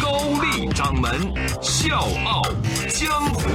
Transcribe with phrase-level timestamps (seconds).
[0.00, 1.10] 高丽掌门
[1.62, 2.42] 笑傲
[2.88, 3.48] 江湖，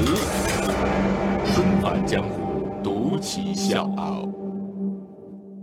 [1.54, 4.28] 重返江湖，独骑笑傲。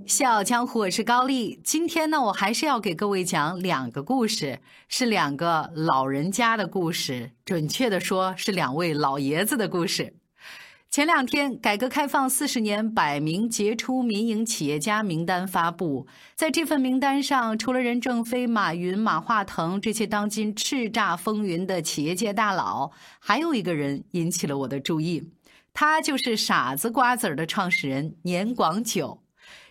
[0.06, 1.60] 笑傲江湖，我是高丽。
[1.64, 10.14] 今天呢，我还是要给各位讲两个故事，是两个老人家的故事，准确的说是两位老爷子的故事。
[10.90, 25.30] 前两天，改革开放四十年百名杰出民营企业家名单发布，在这份名单上，除了任正非、马云、马化腾这些当今叱咤风云的企业界大佬，还有一个人引起了我的注意，
[25.74, 29.22] 他就是傻子瓜子儿的创始人年广久。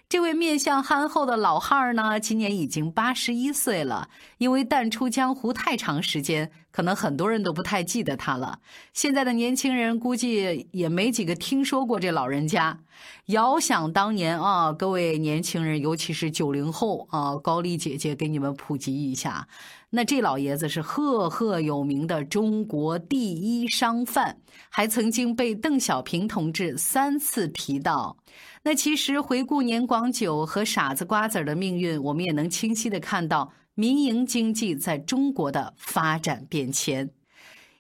[0.10, 4.08] 这位面相憨厚的老汉儿呢，今年已经八十一岁了。
[4.38, 8.60] 因为淡出江湖太长时间，可能很多人都不太记得他了。
[8.94, 12.78] 现在的年轻人估计也没几个听说过这老人家。
[13.26, 19.48] 遥想当年啊，各位年轻人，尤其是九零后啊，高丽姐姐给你们普及一下。
[19.90, 24.38] 那这老爷子是赫赫有名的中国第一商贩，
[24.70, 28.18] 还曾经被邓小平同志三次提到。
[28.62, 37.08] 那其实回顾年广久和傻子瓜子的命运，我们也能清晰的看到民营经济在中国的发展变迁。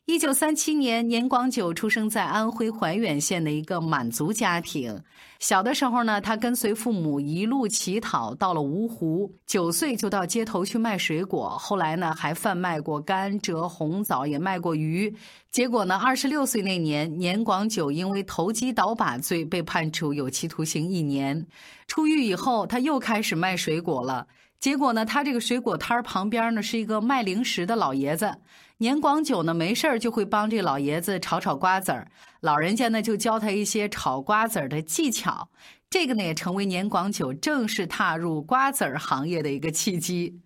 [0.05, 5.01] 一九三七年，年广久出生在安徽怀远县的一个满族家庭。
[5.39, 11.49] 小的时候呢，他跟随父母一路乞讨，到了芜湖，九岁就到街头去卖水果。
[11.57, 15.11] 后来呢，还贩卖过甘蔗、红枣，也卖过鱼。
[15.49, 21.43] 结果呢，二十六岁那年，年广久因为投机倒把罪被判处有期徒刑一年。
[21.87, 24.27] 出狱以后，他又开始卖水果了。
[24.59, 28.37] 结果呢，他这个水果摊旁边呢是一个卖零食的老爷子。
[28.79, 32.07] 年广久呢，没事就会帮这老爷子炒炒瓜子儿，
[32.41, 35.49] 老人家呢就教他一些炒瓜子儿的技巧。
[35.89, 40.41] 这个呢也成为年广久正式踏入瓜子儿行业的一个契机。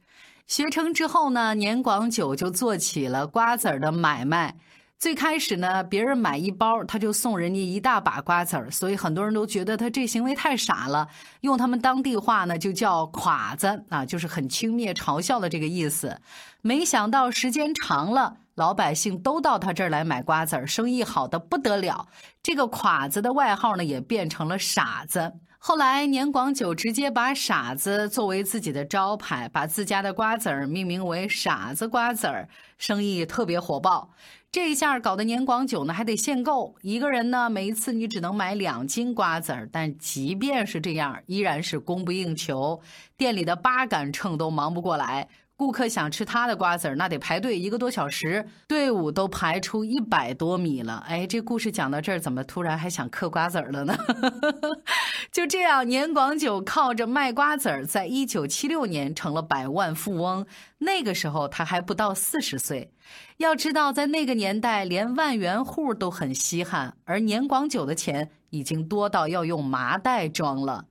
[0.45, 4.55] 学成之后呢，年广久就做起了瓜子儿的买卖。
[5.01, 11.07] 最开始呢，别人买一包，他就送人家一大把瓜子儿，所以很多人都觉得他这行为太傻了。
[11.39, 16.21] 用他们当地话呢，就叫“垮子”啊，就是很轻蔑、嘲笑的这个意思。
[16.61, 22.07] 没想到时间长了，老百姓都到他这儿来买瓜子儿，生意好的不得了。
[22.43, 25.33] 这个“垮子”的外号呢，也变成了“傻子”。
[25.63, 32.49] 后来，年广久直接把“傻子”作为自己的招牌，把自家的瓜子儿命名为“傻子瓜子儿”，
[32.79, 34.09] 生意特别火爆。
[34.51, 42.81] 这一下搞得年广久呢还得限购，一个人呢每一次你只能买两斤瓜子儿，但即便是这样，依然是供不应求，
[43.15, 45.27] 店里的八杆秤都忙不过来。
[45.61, 51.05] 顾客想吃他的瓜子儿，那得排队一个多小时，队伍都排出一百多米了。
[51.07, 53.95] 哎，这故事讲到这儿，怎么突然还想嗑瓜子儿了呢？
[55.31, 60.47] 就这样，年广久靠着卖瓜子儿，在一九七六年成了百万富翁。
[60.79, 62.91] 那个时候他还不到四十岁。
[63.37, 70.85] 要知道，在那个年代，连万元户都很稀罕，而年广久的钱已经多到要用麻袋装了。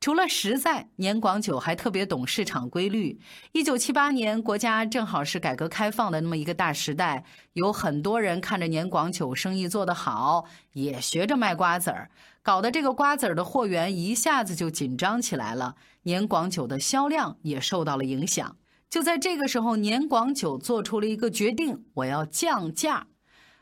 [0.00, 3.20] 除了实在，年广久还特别懂市场规律。
[3.52, 7.22] 一九七八年，国家正好是改革开放的那么一个大时代，
[7.52, 12.10] 有很多人看着年广久生意做得好，也学着卖瓜子儿，
[12.42, 15.74] 搞得这个瓜子儿的货源一下子就紧张起来了。
[16.04, 18.56] 年广久的销量也受到了影响。
[18.88, 23.08] 就在这个时候，年广久做出了一个决定：我要降价，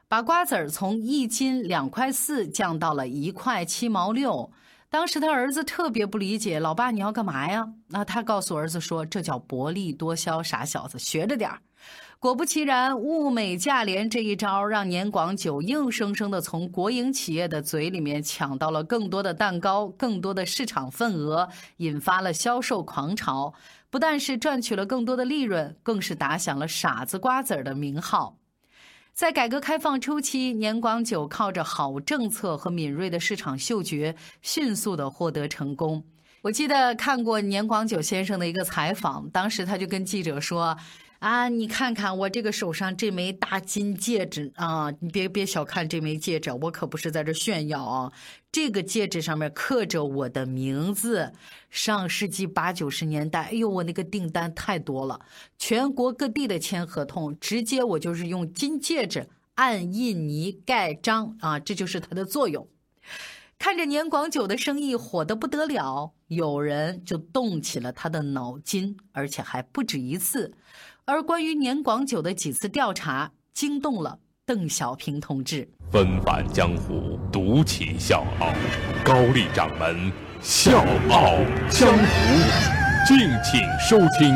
[0.06, 4.53] 把瓜子儿从一斤两块四降到了一块七毛六。
[4.91, 7.69] 当时他儿子特别不理解，老爸你要干嘛呀？
[7.88, 11.60] 那他告诉儿子说：“这叫薄利多销，傻小子，学着点儿。”
[12.19, 23.52] 果不其然，物美价廉这一招让年广久硬生生的从国营企业的嘴里面抢到了更多的蛋糕、更多的市场份额，引发了销售狂潮。
[23.91, 28.38] 不但是赚取了更多的利润，更是打响了“傻子瓜子”的名号。
[29.19, 36.05] 在改革开放初期，年广久靠着好政策和敏锐的市场嗅觉，迅速的获得成功。
[36.41, 40.79] 我记得看过年广久先生的一个采访，当时他就跟记者说。
[41.19, 44.88] 啊，你看看我这个手上这枚大金戒指啊！
[45.00, 48.12] 你别别小看这枚戒指，我可不是在这炫耀啊！
[48.53, 51.32] 这个戒指上面刻着我的名字。
[51.70, 55.20] 上世纪八九十年代，哎呦，我那个订单太多了，
[55.59, 62.69] 全国各地的签合同，直接我就是用金戒指按印泥盖章啊，这就是它的作用。
[63.58, 70.55] 看着年广久的生意火得不得了，有人就动起了他的脑筋，而且还不止一次。
[71.05, 75.69] 而关于年广久的几次调查，惊动了邓小平同志。
[75.90, 78.52] 纷返江湖，独起笑傲，
[79.05, 80.78] 高丽掌门笑
[81.10, 81.34] 傲
[81.69, 82.05] 江湖，
[83.08, 84.32] 敬请收听。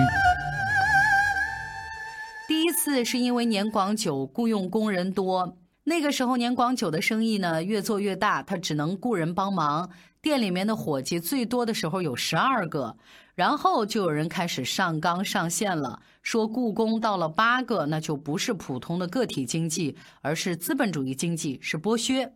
[2.48, 5.56] 第一次是因为年广久雇佣工人多。
[5.84, 9.90] 那个时候，年广久的生意呢越做越大，他只能雇人帮忙。
[10.20, 12.96] 店里面的伙计最多的时候有十二个，
[13.34, 22.32] 然后就有人开始上纲上线了，说故宫到了八个，那就不是普通的个体经济，而是资本主义经济，是剥削。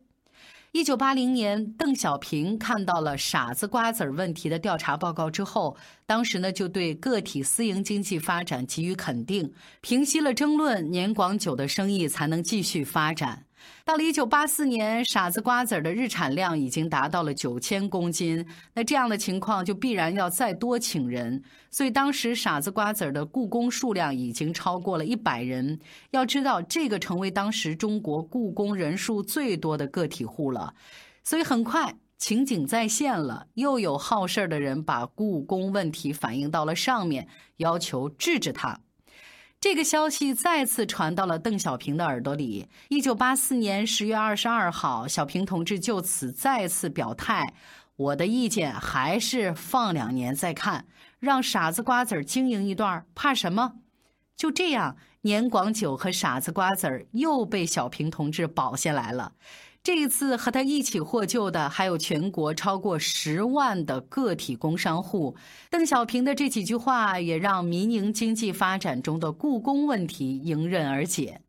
[0.77, 5.75] 一九八零年，邓小平看到了“傻子瓜子儿”问题的调查报告之后，
[6.05, 9.51] 当时呢就对个体私营经济发展给予肯定，
[9.81, 13.46] 平息了争论，年广久的生意才能继续发展。
[13.85, 18.47] 到了一九八四年，傻子瓜子儿的日产量已经达到了九千公斤。
[18.75, 25.79] 那这样的情况就必然要再多请人，所以当时傻子瓜子儿的雇工数量已经超过了一百人。
[26.11, 30.75] 要知道，这个成为当时中国雇工人数最多的个体户了。
[31.23, 38.81] 所以很快情景再现了，又有好事的人把雇工问题反映到了上面，要求制止他。
[39.69, 42.69] 这个消息再次传到了邓小平的耳朵里。
[42.89, 47.53] 一九八四年十月二十二号，小平同志就此再次表态
[47.97, 50.87] ：“我的意见还是放两年再看，
[51.19, 53.73] 让傻子瓜子儿经营一段，怕什么？”
[54.39, 59.33] 就这样，年广久和傻子瓜子儿又被小平同志保下来了。
[59.87, 65.37] 这一次和他一起获救的还有全国超过十万的个体工商户。
[65.71, 71.41] 邓小平的这几句话也让民营经济发展中的故宫问题迎刃而解。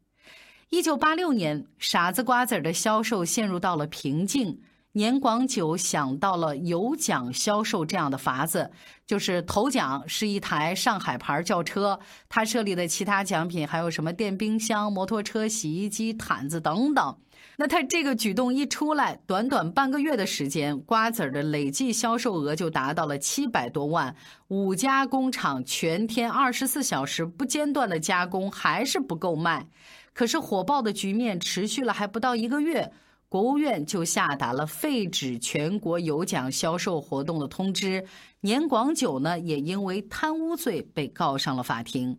[0.70, 4.60] 一九八六年，傻子瓜子儿的销售陷入到了瓶颈。
[4.98, 8.72] 年广久想到了有奖销售这样的法子，
[9.06, 17.16] 就是头奖是一台上海牌轿车，他设立的其他奖品还有什么电冰箱、摩托车、洗衣机、毯子等等。
[17.58, 24.16] 那他这个举动一出来，短短半个月的时间，瓜子儿的累计销售额就达到了七百多万。
[24.48, 29.68] 五家工厂全天二十四小时不间断的加工，还是不够卖。
[30.14, 32.92] 可是火爆的局面持续了还不到一个月，
[33.30, 38.06] 国务院就下达了废止全国有奖销售活动的通知。
[38.42, 42.18] 年广久呢，也因为贪污罪被告上了法庭。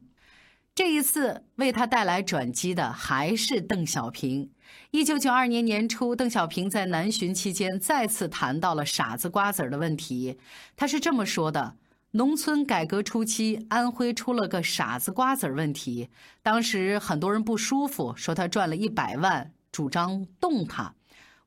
[0.75, 4.51] 这一次为他带来转机的还是邓小平。
[4.91, 10.39] 一九九二年年初，邓小平在南巡期间再次谈到了“傻子瓜子儿”的问题。
[10.77, 11.75] 他是这么说的
[12.13, 16.11] ：“农村改革初期，安徽出了个‘傻子瓜子儿’问题，
[16.43, 20.95] 当时很多人不舒服，说他赚了一百万，主张动他。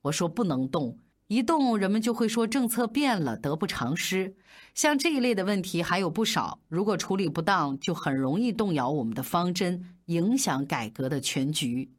[0.04, 4.36] 我说不能动。”一动，人们就会说政策变了，得不偿失。
[4.74, 11.90] 像这一类的问题还有不少，如果处理不当，就很容易动摇我们的方针，影响改革的全局。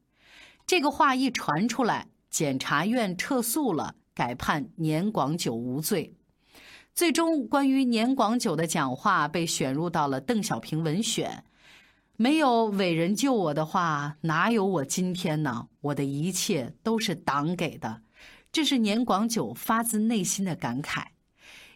[0.67, 6.15] 这个话一传出来，检察院撤诉了，改判年广久无罪。
[6.93, 11.43] 最终，关于年广久的讲话被选入到了邓小平文选。
[12.17, 15.69] 没有伟人救我的话，哪有我今天呢？
[15.81, 18.03] 我的一切都是党给的。
[18.53, 21.05] 这是年广久发自内心的感慨。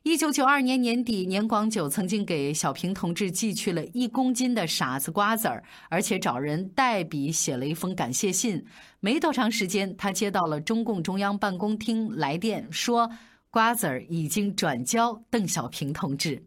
[0.02, 8.64] 一九九二年年底，年广久曾经给小平同志寄去了一公斤的傻子瓜子儿，而且找人代笔写了一封感谢信。
[9.00, 13.10] 没多长时间，他接到了中共中央办公厅来电，说
[13.50, 16.44] 瓜子儿已经转交邓小平同志。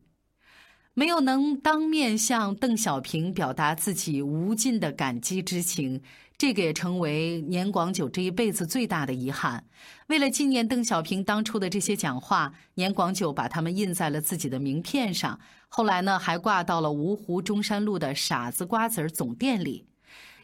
[0.99, 6.01] 没有能当面向邓小平表达自己无尽的感激之情。
[6.37, 9.63] 这个也成为年广久这一辈子最大的遗憾。
[10.07, 15.39] 为了纪念邓小平当初的这些讲话，年广久把它们印在了自己的名片上。
[15.69, 19.85] 后来呢，还挂到了芜湖中山路的傻子瓜子儿总店里。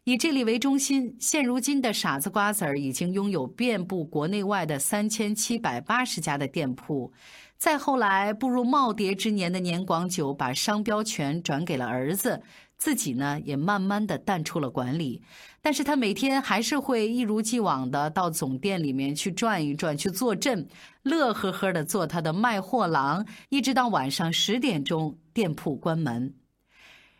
[0.05, 7.11] 以这里为中心，现如今的傻子瓜子儿已经拥有遍布国内外的三千七百八十家的店铺。
[7.57, 12.41] 再后来，步入耄耋之年的年广久把商标权转给了儿子。
[12.77, 15.21] 自己呢，也慢慢的淡出了管理，
[15.61, 20.67] 但是他每天还是会一如既往的到总店里面去转一转，去坐镇，
[21.01, 26.35] 乐呵呵的做他的卖货郎，一直到晚上十点钟，店铺关门。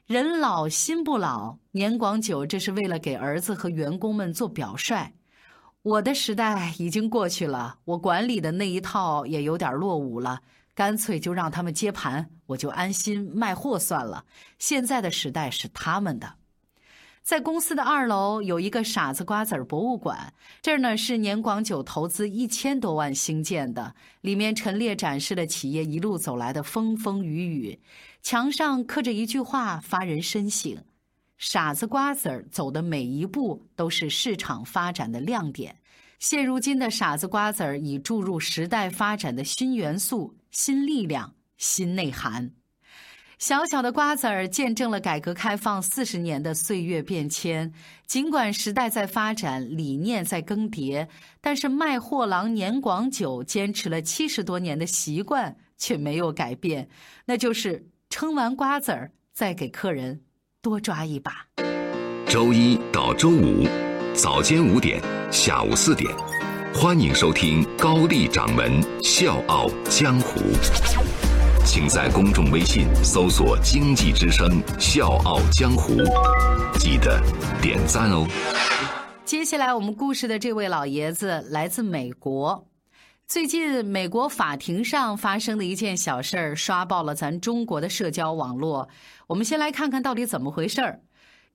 [0.06, 5.14] 人老心不老，年广久这是为了给儿子和员工们做表率。
[5.86, 10.42] 我的时代 已经过去了，我管理的那一套也有点落伍了。
[10.74, 14.26] 干脆就让他们接盘，我就安心卖货算了。
[14.58, 16.34] 现在的时代是他们的。
[17.22, 27.80] 在公司的二楼有一个傻子瓜子儿博物馆，这儿呢是年广久投资一千多万兴建的，里面陈列展示了企业一路走来的风风雨雨。
[28.24, 30.76] 墙上刻着一句话，发人深省：
[31.38, 35.76] 傻子瓜子儿走的每一步都是市场发展的亮点。
[36.20, 42.52] 现如今的傻子瓜子儿已注入时代发展的新元素、新力量、新内涵。
[43.38, 47.72] 小小的瓜子儿见证了改革开放四十年的岁月变迁。
[48.08, 51.06] 尽管时代在发展，理念在更迭，
[51.42, 56.88] 但是卖货郎年广久坚持了七十多年的习惯却没有改变，
[57.26, 60.22] 那就是称完瓜子儿再给客人
[60.66, 61.46] 多抓一把。
[62.28, 63.68] 周一到周五
[64.16, 65.00] 早间五点，
[65.32, 66.12] 下午四点，
[66.74, 70.42] 欢迎收听高丽掌门笑傲江湖。
[71.64, 75.94] 请在公众微信搜索“经济之声笑傲江湖”，
[76.80, 77.22] 记得
[77.62, 78.28] 点赞哦。
[79.24, 82.68] 接下来我们故事的这位老爷子来自美国。
[83.28, 88.88] 最近美国法庭上发生的一件小事儿，刷爆了咱中国的社交网络。
[89.26, 91.02] 我们先来看看到底怎么回事儿。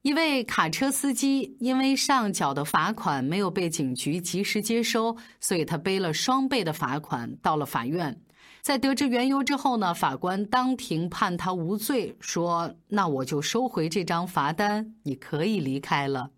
[0.02, 8.20] 一位卡车司机因为上缴的罚款没有被警局及时接收，所以他背了双倍的罚款到了法院。
[8.62, 16.30] 在得知缘由之后呢，法官当庭判他无罪，说：“那我就收回这张罚单，你可以离开了。”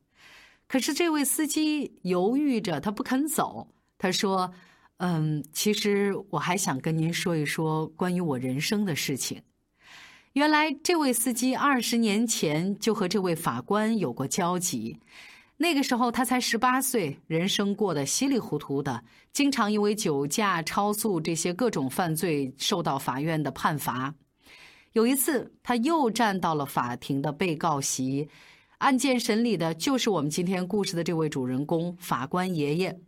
[0.68, 3.68] 可是这位司机犹豫着，他不肯走。
[3.96, 4.52] 他说
[5.04, 9.42] ：“嗯，其实我还想跟您说一说关于我人生的事情。
[10.34, 14.96] 原来这位司机二十年前就和这位法官有过交集。”
[15.58, 24.14] 那个时候他才十八岁，人生过得稀里糊涂的，经常因为酒驾、超速这些各种犯罪受到法院的判罚。
[24.92, 28.28] 有一次，他又站到了法庭的被告席，
[28.78, 33.00] 案件审理的就是我们今天故事的这位主人公——法官爷爷。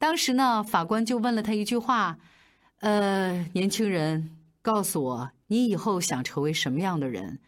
[0.00, 2.18] 当时呢，法官就问了他一句话
[2.80, 7.38] ：“呃，年轻人，告诉我，你以后想成为什么样的人？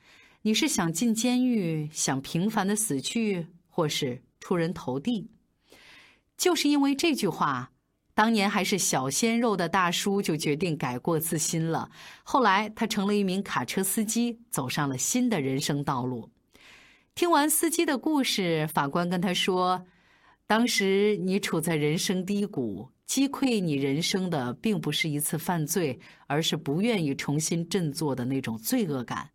[0.43, 5.31] 你是想进监狱，想平凡的死去，或是？”出人头地，
[6.37, 7.71] 就是因为这句话，
[8.13, 11.89] 当年还是小鲜肉的大叔就决定改过自新了。
[12.25, 16.29] 后来他成了一名卡车司机，走上了新的人生道路。
[17.15, 19.87] 听完司机的故事，法官跟他说
[20.47, 29.31] ：“当时你处在人生低谷，击溃你人生的并不是一次犯罪，而是不愿意重新振作的那种罪恶感。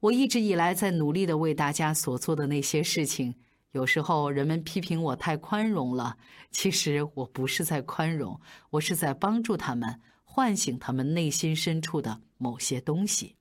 [0.00, 3.34] 我一直以来在努力的为大家所做的那些事情。”
[3.72, 6.16] 有时候人们批评我太宽容了，
[6.50, 13.36] 其实我不是在宽容，我是在帮助他们唤醒他们内心深处的某些东西。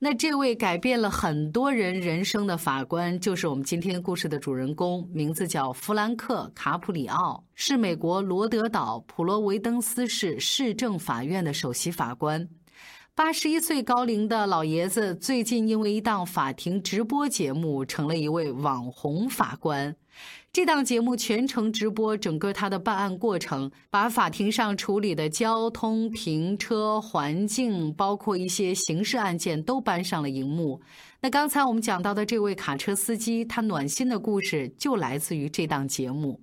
[0.00, 12.48] 那这位改变了很多人人生的法官，就是我们今天故事的主人公，名字叫弗兰克·卡普里奥，是美国罗德岛普罗维登斯市市政法院的首席法官。
[13.16, 19.96] 八十一岁高龄的老爷子，最近因为一档法庭直播节目，成了一位网红法官。
[20.52, 30.80] 这档节目全程直播整个他的办案过程，把法庭上处理的交通、停车、环境，包括一些刑事案件都搬上了荧幕。
[31.20, 36.40] 那刚才我们讲到的这位卡车司机，他暖心的故事就来自于这档节目。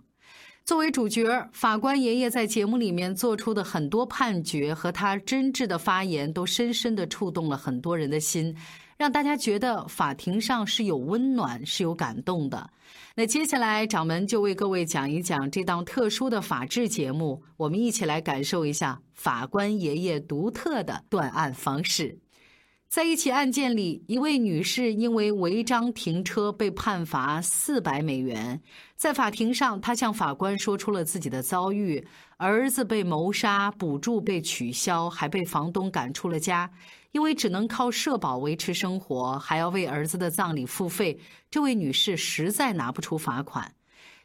[0.64, 8.56] 作为主角，法官爷爷在节目里面做出的很多判决和他真挚的发言，都深深的触动了很多人的心，
[8.98, 12.70] 让大家觉得法庭上是有温暖、是有感动的。
[13.16, 22.18] 那接下来，掌门就为各位讲一讲这档特殊的法制节目，我们一起来感受一下法官爷爷独特的断案方式。
[22.88, 28.62] 在一起案件里，一位女士因为违章停车被判罚四百美元。
[28.96, 32.06] 在法庭上，她向法官说出了自己的遭遇：
[32.38, 36.70] 儿子被谋杀，补助被取消，还被房东赶出了家。
[37.16, 41.18] 因为只能靠社保维持生活，还要为儿子的葬礼付费，
[41.50, 43.74] 这位女士实在拿不出罚款。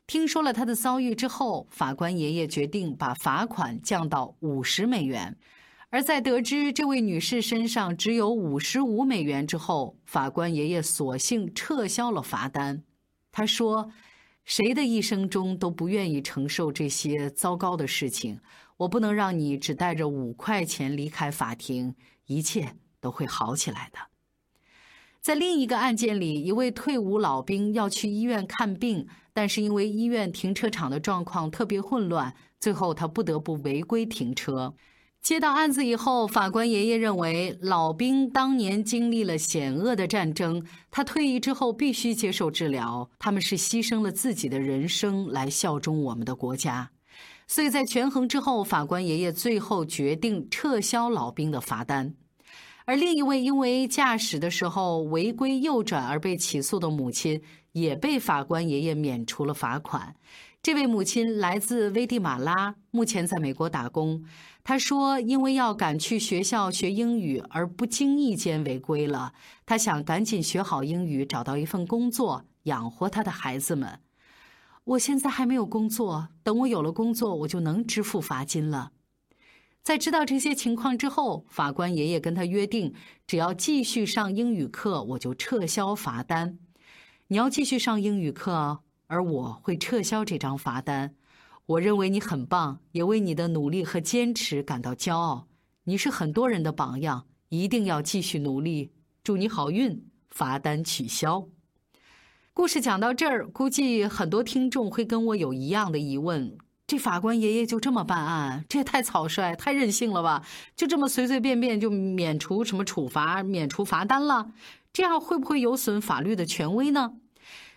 [0.09, 5.37] 听说了她的遭遇之后，法官爷爷决定把罚款降到五十美元。
[5.91, 12.83] 而在得知这位女士身上只有五十五美元之后，法官爷爷索性撤销了罚单。
[13.31, 13.89] 他说
[14.45, 18.41] ：“谁的一生中都不愿意承受这些糟糕的事情，
[18.79, 21.95] 我不能让你只带着五块钱离开法庭，
[22.27, 23.99] 一切都会好起来的。”
[25.21, 34.75] 在另一个案件里，一位退伍老兵要去医院看病，但是因为医院停车场的状况特别混乱，最后他不得不违规停车。
[35.21, 43.11] 接到案子以后，法官爷爷认为老兵当年经历了险恶的战争，他退役之后必须接受治疗。
[43.19, 46.93] 他们是牺牲了自己的人生来效忠我们的国家，
[47.47, 52.15] 所以在权衡之后，法官爷爷最后决定撤销老兵的罚单。
[52.91, 60.13] 而另一位因为驾驶的时候违规右转而被起诉的母亲，也被法官爷爷免除了罚款。
[60.61, 64.25] 这位母亲来自危地马拉，目前在美国打工。
[64.65, 69.35] 她说：“因为要赶去学校学英语，而不经意间违规了。
[69.65, 74.01] 她想赶紧学好英语，找到一份工作，养活她的孩子们。
[74.83, 78.91] 我现在还没有工作，等我有了工作，我就能支付罚金了。”
[79.83, 82.95] 在知道这些情况之后，法官爷爷跟他约定：
[83.27, 86.59] 只要继续上英语课，我就撤销罚单。
[87.29, 88.81] 你要继续上英语课。
[89.13, 91.17] 而我会撤销这张罚单。
[91.67, 95.49] 我认为你很棒，也为你的努力和坚持感到骄傲。
[95.83, 98.93] 你是很多人的榜样，一定要继续努力。
[99.25, 100.07] 祝你好运！
[100.31, 101.49] 罚单取消。
[102.55, 106.57] 故事讲到这儿，估计很多听众会跟我有一样的疑问：
[106.91, 108.65] 这法官爷爷就这么办案？
[108.69, 110.45] 这也太草率、太任性了吧？
[110.75, 114.51] 就这么随随便便就免除什么处罚、免除罚单了？
[114.93, 117.13] 这样会不会有损法律的权威呢？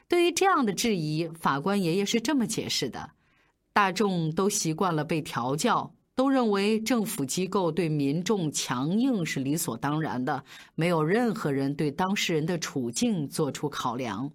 [0.07, 3.11] 对于这样的质疑，法官爷爷是这么解释的：
[3.71, 10.43] 大众都习惯了被调教，都认为政府机构对民众强硬是理所当然的，
[10.73, 14.31] 没有任何人对当事人的处境做出考量。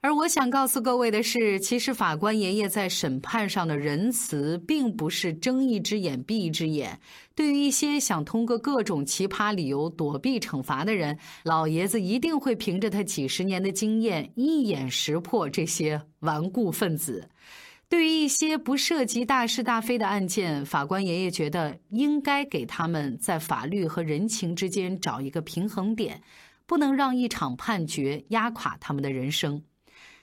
[0.00, 7.00] 而我想告诉各位的是，其实法官爷爷在审判上的仁慈，并不是睁一只眼闭一只眼。
[7.34, 17.28] 对于一些想通过各种奇葩理由躲避惩罚的人，老爷子一定会凭着他几十年的经验，一眼识破这些顽固分子。
[17.88, 26.22] 对于一些不涉及大是大非的案件，法官爷爷觉得应该给他们在法律和人情之间找一个平衡点，
[26.66, 29.60] 不能让一场判决压垮他们的人生。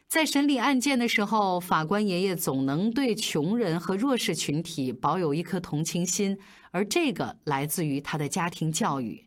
[0.07, 6.37] 在审理案件的时候，法官爷爷总能对穷人和弱势群体保有一颗同情心，
[6.71, 9.21] 而这个来自于他的家庭教育。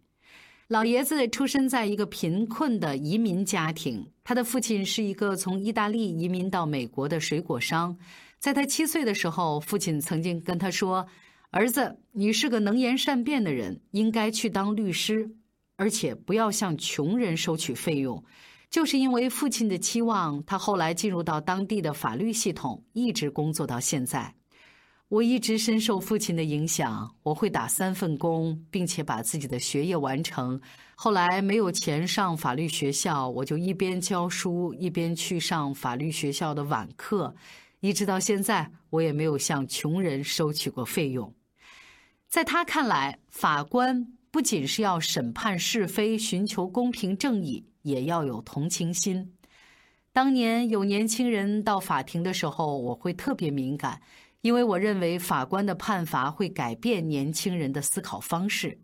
[0.68, 7.96] 老爷子出生在一个贫困的移民家庭，他的父亲是一个从意大利移民到美国的水果商。
[8.38, 11.06] 在他七岁的时候，父亲曾经跟他说
[11.50, 15.30] ：“儿子，你是个能言善辩的人，应该去当律师，
[15.76, 18.22] 而且不要向穷人收取费用。”
[18.70, 24.34] 就是因为父亲的期望，他后来进入到当地的法律系统，一直工作到现在。
[25.08, 30.60] 我一直深受父亲的影响，我会打三份工，并且把自己的学业完成。
[30.94, 37.34] 后来没有钱上法律学校，我就一边教书，一边去上法律学校的晚课，
[37.80, 41.34] 一直到现在，我也没有向穷人收取过费用。
[42.28, 47.64] 在他看来，法官不仅是要审判是非，寻求公平正义。
[47.82, 49.32] 也要有同情心。
[50.12, 54.02] 当年有年轻人到法庭的时候，我会特别敏感，
[54.42, 58.78] 因为我认为法官的判罚会改变年轻人的思考方式。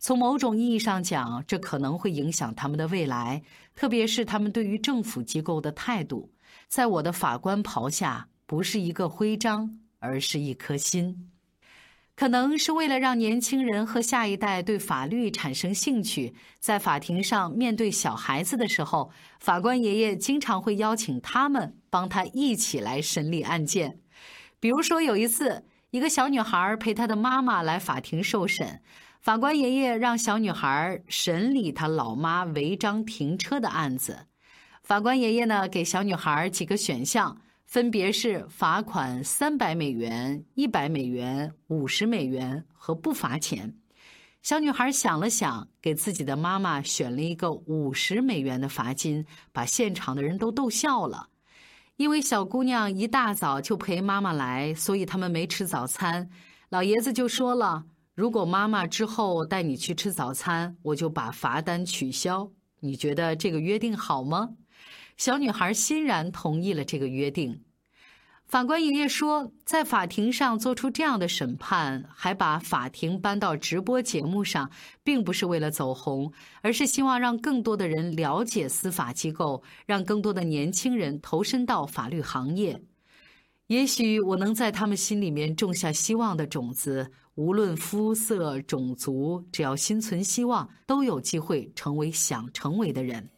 [0.00, 3.40] 从某种意义上讲，这可能会影响他们的未来，
[3.76, 6.32] 特别是他们对于政府机构的态度。
[6.66, 11.29] 在我的法官袍下，不是一个徽章，而是一颗心。
[12.16, 24.00] 可能是为了让年轻人和下一代对法律产生兴趣，在法庭上面对小孩子的时候，法官爷爷经常会邀请他们帮他一起来审理案件。
[24.58, 28.82] 比如说有一次，一个小女孩陪她的妈妈来法庭受审，
[29.22, 34.26] 法官爷爷让小女孩审理她老妈违章停车的案子。
[34.82, 37.40] 法官爷爷呢，给小女孩几个选项。
[37.70, 43.76] 分别是罚款三百美元、一百美元、五十美元和不罚钱。
[44.42, 51.28] 小女孩想了想，给自己的妈妈选了一个五十美元的罚金，把现场的人都逗笑了。
[51.94, 56.28] 因为小姑娘一大早就陪妈妈来，所以他们没吃早餐。
[56.70, 57.84] 老爷子就说了
[58.16, 62.50] ：“如果妈妈之后带你去吃早餐，我就把罚单取消。
[62.80, 64.56] 你觉得这个约定好吗？”
[65.20, 67.60] 小女孩欣然同意了这个约定。
[68.46, 74.70] 法官爷爷说，在法庭上做出这样的审判，还把法庭搬到直播节目上，
[75.04, 82.82] 并不是为了走红，而是希望让更多的人了解司法机构，让更多的年轻人投身到法律行业。
[83.66, 93.28] 也许我能在他们心里面种下希望的种子，无论肤色、种族，只要心存希望，都有机会成为想成为的人。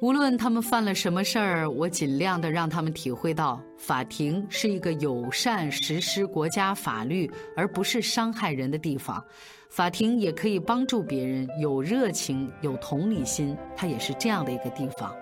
[0.00, 9.22] 无论他们犯了什么事儿，我尽量的让他们体会到，法庭是一个友善实施国家法律，而不是伤害人的地方。
[9.70, 15.14] 法庭也可以帮助别人，有热情，有同理心，它也是这样的一个地方。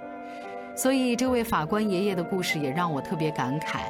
[0.75, 3.83] 所以，这位法官爷爷的故事也让我特别感慨。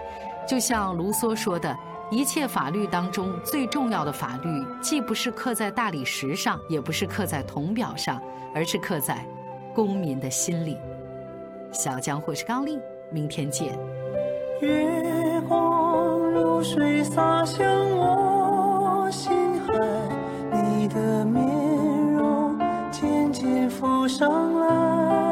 [0.46, 1.74] 就像卢梭说的
[2.10, 4.48] ：“一切法律当中最重要的法律，
[4.80, 8.20] 既不是刻在大理石上，也不是刻在铜表上，
[8.52, 9.24] 而是刻在……”
[9.74, 10.78] 公民的心里，
[11.72, 12.78] 小江或是高丽，
[13.10, 13.78] 明天见。
[14.60, 19.72] 月光如水洒向我心海，
[20.50, 21.42] 你的面
[22.14, 22.58] 容
[22.90, 25.31] 渐渐浮上来。